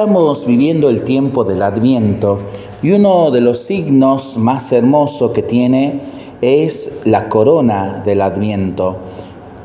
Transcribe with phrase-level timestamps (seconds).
[0.00, 2.38] Estamos viviendo el tiempo del Adviento
[2.82, 6.00] y uno de los signos más hermosos que tiene
[6.40, 8.96] es la corona del Adviento,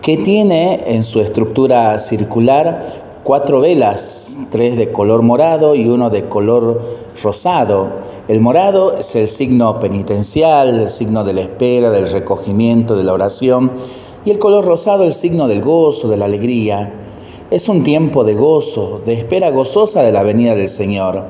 [0.02, 6.26] que tiene en su estructura circular cuatro velas, tres de color morado y uno de
[6.26, 6.82] color
[7.24, 7.88] rosado.
[8.28, 13.14] El morado es el signo penitencial, el signo de la espera, del recogimiento, de la
[13.14, 13.72] oración,
[14.26, 17.05] y el color rosado el signo del gozo, de la alegría.
[17.56, 21.24] Es un tiempo de gozo, de espera gozosa de la venida del Señor.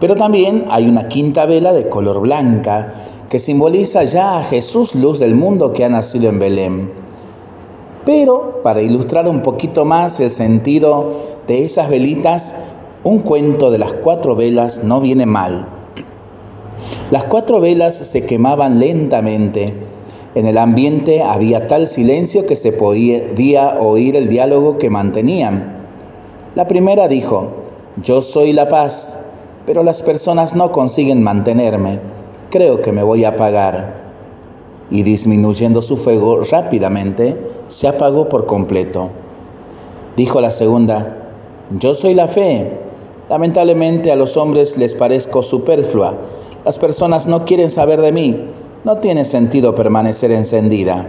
[0.00, 2.94] Pero también hay una quinta vela de color blanca
[3.30, 6.90] que simboliza ya a Jesús, luz del mundo que ha nacido en Belén.
[8.04, 11.12] Pero para ilustrar un poquito más el sentido
[11.46, 12.52] de esas velitas,
[13.04, 15.68] un cuento de las cuatro velas no viene mal.
[17.12, 19.89] Las cuatro velas se quemaban lentamente
[20.34, 25.80] en el ambiente había tal silencio que se podía oír el diálogo que mantenían.
[26.54, 27.48] La primera dijo,
[28.00, 29.18] yo soy la paz,
[29.66, 31.98] pero las personas no consiguen mantenerme.
[32.50, 34.00] Creo que me voy a apagar.
[34.88, 39.10] Y disminuyendo su fuego rápidamente, se apagó por completo.
[40.16, 41.16] Dijo la segunda,
[41.70, 42.78] yo soy la fe.
[43.28, 46.14] Lamentablemente a los hombres les parezco superflua.
[46.64, 48.44] Las personas no quieren saber de mí
[48.84, 51.06] no tiene sentido permanecer encendida.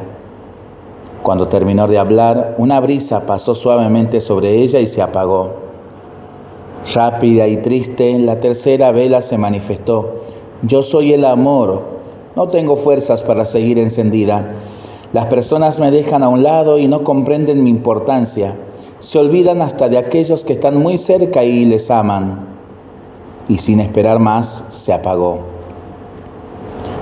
[1.24, 5.52] Cuando terminó de hablar, una brisa pasó suavemente sobre ella y se apagó.
[6.94, 10.24] Rápida y triste, la tercera vela se manifestó.
[10.64, 11.84] Yo soy el amor.
[12.36, 14.56] No tengo fuerzas para seguir encendida.
[15.14, 18.56] Las personas me dejan a un lado y no comprenden mi importancia.
[19.00, 22.48] Se olvidan hasta de aquellos que están muy cerca y les aman.
[23.48, 25.51] Y sin esperar más, se apagó.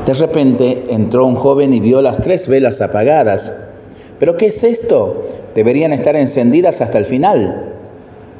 [0.09, 3.53] De repente entró un joven y vio las tres velas apagadas.
[4.17, 5.27] ¿Pero qué es esto?
[5.53, 7.75] Deberían estar encendidas hasta el final.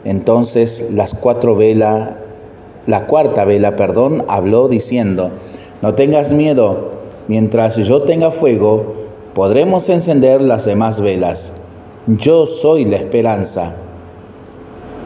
[0.04, 2.16] Entonces las cuatro velas,
[2.88, 5.30] la cuarta vela, perdón, habló diciendo,
[5.84, 6.90] no tengas miedo,
[7.28, 8.96] mientras yo tenga fuego,
[9.36, 11.54] podremos encender las demás velas.
[12.08, 13.76] Yo soy la esperanza.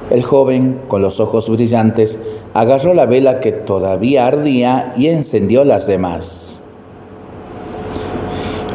[0.09, 2.19] El joven, con los ojos brillantes,
[2.53, 6.61] agarró la vela que todavía ardía y encendió las demás.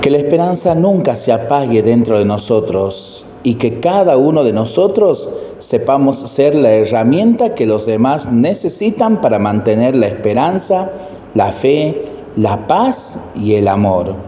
[0.00, 5.28] Que la esperanza nunca se apague dentro de nosotros y que cada uno de nosotros
[5.58, 10.90] sepamos ser la herramienta que los demás necesitan para mantener la esperanza,
[11.34, 12.02] la fe,
[12.36, 14.27] la paz y el amor